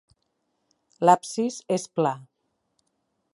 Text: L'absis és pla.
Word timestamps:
L'absis 1.07 1.59
és 1.77 1.87
pla. 1.99 2.15